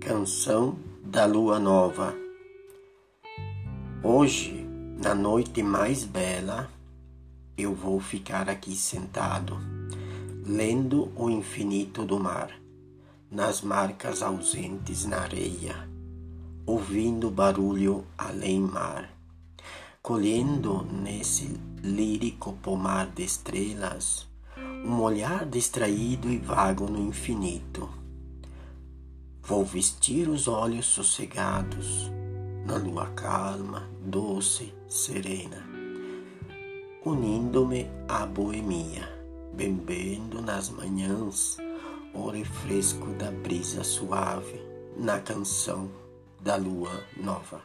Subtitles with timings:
[0.00, 2.14] Canção da Lua Nova.
[4.02, 4.66] Hoje,
[4.96, 6.70] na noite mais bela,
[7.54, 9.58] eu vou ficar aqui sentado,
[10.46, 12.50] lendo o infinito do mar,
[13.30, 15.86] nas marcas ausentes na areia,
[16.64, 19.12] ouvindo barulho além mar,
[20.00, 24.26] colhendo nesse lírico pomar de estrelas
[24.82, 27.99] um olhar distraído e vago no infinito
[29.50, 32.08] Vou vestir os olhos sossegados
[32.64, 35.66] na lua calma, doce, serena,
[37.04, 39.12] unindo-me à boemia,
[39.52, 41.56] bebendo nas manhãs
[42.14, 44.62] o refresco da brisa suave
[44.96, 45.90] na canção
[46.40, 47.60] da lua nova.